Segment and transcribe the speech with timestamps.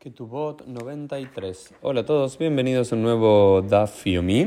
[0.00, 1.74] Ketubot 93.
[1.82, 4.40] Hola a todos, bienvenidos a un nuevo Daf Yomi,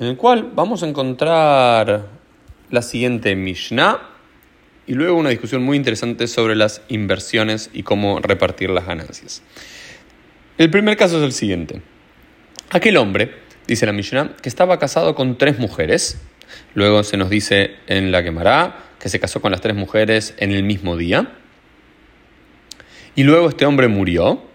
[0.00, 2.08] en el cual vamos a encontrar
[2.70, 4.00] la siguiente Mishnah
[4.88, 9.44] y luego una discusión muy interesante sobre las inversiones y cómo repartir las ganancias.
[10.58, 11.82] El primer caso es el siguiente.
[12.70, 13.30] Aquel hombre,
[13.68, 16.20] dice la Mishnah, que estaba casado con tres mujeres.
[16.74, 20.50] Luego se nos dice en la Gemara que se casó con las tres mujeres en
[20.50, 21.36] el mismo día.
[23.14, 24.49] Y luego este hombre murió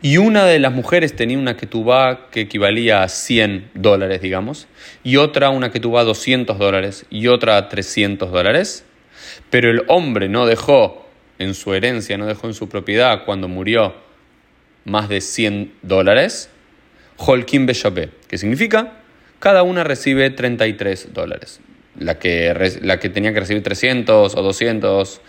[0.00, 4.68] y una de las mujeres tenía una ketubá que equivalía a 100 dólares, digamos,
[5.02, 8.84] y otra una ketubá a 200 dólares y otra a 300 dólares,
[9.50, 11.08] pero el hombre no dejó
[11.38, 13.94] en su herencia, no dejó en su propiedad cuando murió
[14.84, 16.50] más de 100 dólares,
[17.16, 18.92] Holkim Beshabé, que significa
[19.40, 21.60] cada una recibe 33 dólares.
[21.98, 25.20] La que, la que tenía que recibir 300 o 200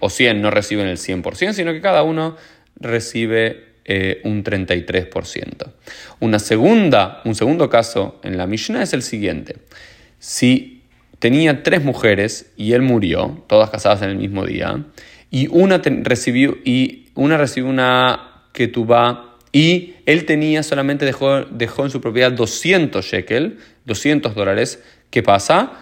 [0.00, 2.36] o 100 no reciben el 100%, sino que cada uno
[2.78, 5.72] recibe eh, un 33%.
[6.20, 9.56] Una segunda, un segundo caso en la Mishnah es el siguiente.
[10.18, 10.82] Si
[11.18, 14.84] tenía tres mujeres y él murió, todas casadas en el mismo día,
[15.30, 18.44] y una recibió, y una recibió una
[19.52, 25.72] y él tenía solamente dejó, dejó en su propiedad 200 shekel, 200 dólares, ¿qué pasa?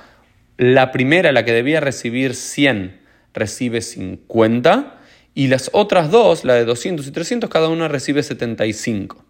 [0.59, 3.01] La primera, la que debía recibir 100,
[3.35, 4.96] recibe 50
[5.37, 9.23] y las otras dos, la de 200 y 300, cada una recibe 75.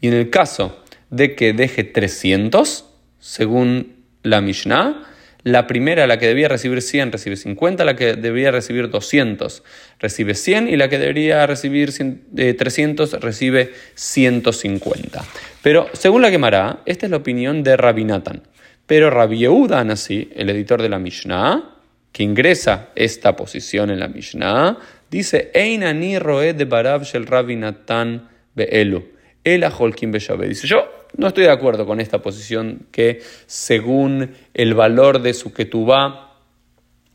[0.00, 2.86] Y en el caso de que deje 300,
[3.20, 5.06] según la Mishnah,
[5.42, 9.62] la primera, la que debía recibir 100, recibe 50, la que debía recibir 200
[9.98, 15.22] recibe 100 y la que debería recibir 300 eh, recibe 150.
[15.62, 18.42] Pero según la Gemara, esta es la opinión de Rabbi Nathan.
[18.86, 21.76] Pero Rabbi Yehuda Anasi, el editor de la Mishnah,
[22.10, 24.78] que ingresa esta posición en la Mishnah,
[25.12, 29.04] Dice, Einani roe de Barab shel Rabbi Natan be'elu.
[29.44, 35.20] El Holkim Dice, yo no estoy de acuerdo con esta posición que según el valor
[35.20, 36.38] de su ketubá,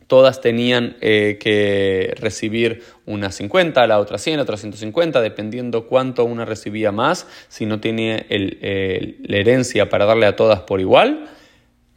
[0.05, 6.23] todas tenían eh, que recibir una 50, la otra 100, la otra 150, dependiendo cuánto
[6.23, 11.29] una recibía más, si no tiene la herencia para darle a todas por igual.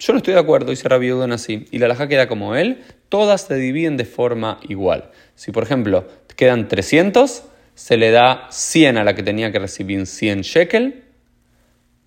[0.01, 3.43] Yo no estoy de acuerdo, dice Rabbi así, y la laja queda como él, todas
[3.43, 5.11] se dividen de forma igual.
[5.35, 7.45] Si por ejemplo quedan 300,
[7.75, 11.05] se le da 100 a la que tenía que recibir 100 shekel,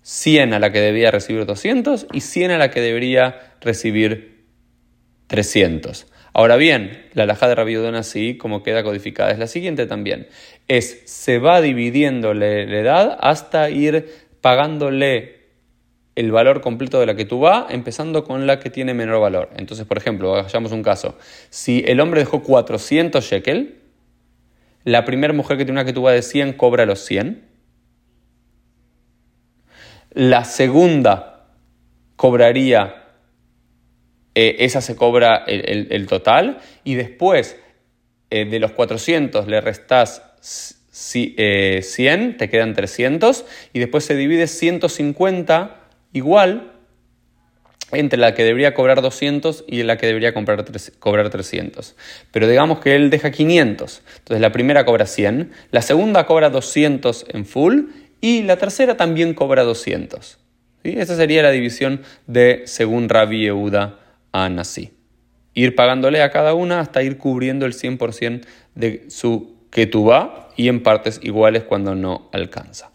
[0.02, 4.42] 100 a la que debía recibir 200 y 100 a la que debería recibir
[5.28, 6.08] 300.
[6.32, 10.26] Ahora bien, la laja de Rabbi así, como queda codificada, es la siguiente también.
[10.66, 14.08] Es, se va dividiendo la edad hasta ir
[14.40, 15.43] pagándole
[16.16, 19.50] el valor completo de la que tú vas, empezando con la que tiene menor valor.
[19.56, 21.18] Entonces, por ejemplo, hagamos un caso.
[21.50, 23.80] Si el hombre dejó 400 shekel,
[24.84, 27.42] la primera mujer que tiene una que tú de 100 cobra los 100.
[30.10, 31.46] La segunda
[32.14, 33.06] cobraría,
[34.36, 37.58] eh, esa se cobra el, total, y después
[38.30, 40.22] eh, de los 400 le restas
[40.90, 45.83] 100, eh, te quedan 300, y después se divide 150
[46.14, 46.70] igual
[47.92, 51.96] entre la que debería cobrar 200 y la que debería cobrar 300.
[52.30, 54.02] Pero digamos que él deja 500.
[54.18, 57.82] Entonces la primera cobra 100, la segunda cobra 200 en full
[58.20, 60.38] y la tercera también cobra 200.
[60.82, 60.94] ¿Sí?
[60.96, 63.98] Esa sería la división de según Rabbi Yehuda
[64.32, 64.92] a Nasi.
[65.54, 68.44] Ir pagándole a cada una hasta ir cubriendo el 100%
[68.74, 72.90] de su ketubá y en partes iguales cuando no alcanza.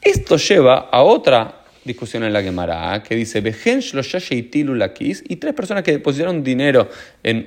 [0.00, 6.44] Esto lleva a otra discusión en la Gemara que dice y tres personas que depositaron
[6.44, 6.88] dinero
[7.22, 7.46] en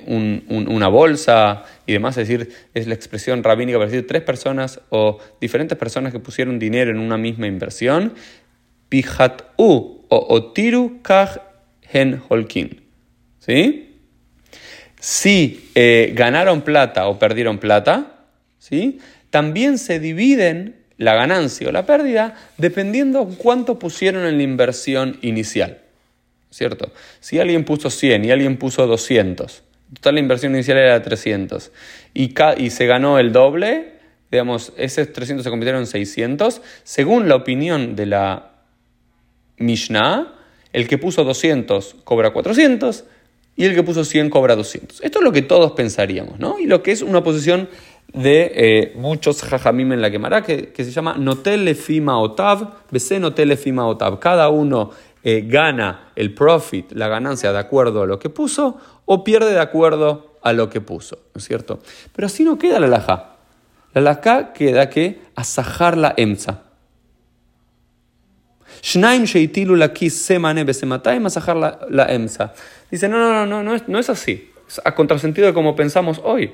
[0.68, 5.18] una bolsa y demás, es decir, es la expresión rabínica para decir tres personas o
[5.40, 8.14] diferentes personas que pusieron dinero en una misma inversión,
[8.88, 11.38] pijat u o otiru kaj
[11.92, 12.82] hen holkin.
[13.38, 14.00] ¿Sí?
[15.00, 18.26] Si eh, ganaron plata o perdieron plata,
[18.58, 18.98] ¿sí?
[19.30, 25.82] también se dividen la ganancia o la pérdida dependiendo cuánto pusieron en la inversión inicial.
[26.50, 26.92] ¿Cierto?
[27.20, 29.62] Si alguien puso 100 y alguien puso 200,
[29.94, 31.70] total la inversión inicial era 300
[32.14, 33.96] y, y se ganó el doble,
[34.30, 38.52] digamos, esos 300 se convirtieron en 600, según la opinión de la
[39.58, 40.34] Mishnah,
[40.72, 43.04] el que puso 200 cobra 400
[43.56, 45.00] y el que puso 100 cobra 200.
[45.02, 46.58] Esto es lo que todos pensaríamos, ¿no?
[46.58, 47.68] Y lo que es una posición
[48.12, 53.86] de eh, muchos jajamim en la quemará, que, que se llama Notelefima Otav, Bese Notelefima
[53.86, 54.18] Otav.
[54.18, 54.90] Cada uno
[55.22, 59.60] eh, gana el profit, la ganancia de acuerdo a lo que puso, o pierde de
[59.60, 61.80] acuerdo a lo que puso, ¿no es cierto?
[62.14, 63.36] Pero así no queda la laja.
[63.92, 66.62] La laja queda que Asahar la emza.
[68.82, 72.54] Shnaim sheitilu la semane besematayim asahar la emza.
[72.90, 74.50] Dice, no, no, no, no, es, no es así.
[74.68, 76.52] Es a contrasentido de como pensamos hoy.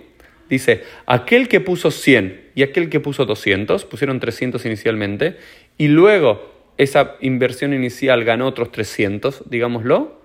[0.49, 5.37] Dice, aquel que puso 100 y aquel que puso 200, pusieron 300 inicialmente,
[5.79, 10.21] y luego esa inversión inicial ganó otros 300, digámoslo,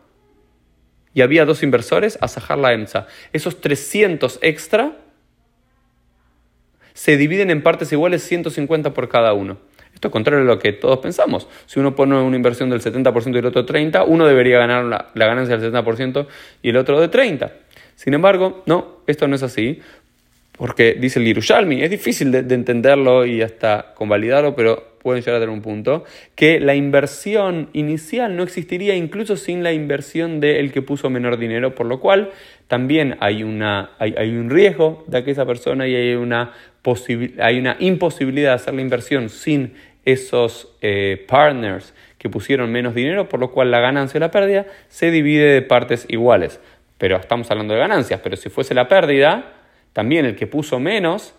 [1.13, 3.07] y había dos inversores, a Sahar la EMSA.
[3.33, 4.97] Esos 300 extra
[6.93, 9.57] se dividen en partes iguales 150 por cada uno.
[9.93, 11.47] Esto es contrario a lo que todos pensamos.
[11.65, 15.09] Si uno pone una inversión del 70% y el otro 30%, uno debería ganar la,
[15.15, 16.27] la ganancia del 70%
[16.61, 17.51] y el otro de 30%.
[17.95, 19.81] Sin embargo, no, esto no es así,
[20.57, 25.39] porque dice el Yerushalmi, es difícil de, entenderlo y hasta convalidarlo, pero pueden llegar a
[25.39, 26.03] tener un punto,
[26.35, 31.75] que la inversión inicial no existiría incluso sin la inversión del que puso menor dinero,
[31.75, 32.31] por lo cual
[32.67, 36.51] también hay, una, hay, un riesgo de que esa persona y hay una,
[37.39, 43.29] hay una imposibilidad de hacer la inversión sin esos eh, partners que pusieron menos dinero,
[43.29, 46.59] por lo cual la ganancia o la pérdida se divide de partes iguales.
[46.97, 49.56] Pero estamos hablando de ganancias, pero si fuese la pérdida,
[49.97, 51.33] también el que puso menos,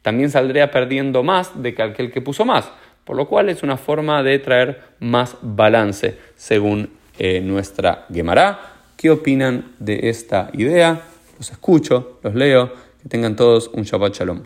[0.00, 2.70] también saldría perdiendo más de que aquel que puso más,
[3.04, 8.60] por lo cual es una forma de traer más balance según eh, nuestra Gemara.
[8.96, 11.02] ¿Qué opinan de esta idea?
[11.36, 12.72] Los escucho, los leo,
[13.02, 14.44] que tengan todos un Shabbat Shalom.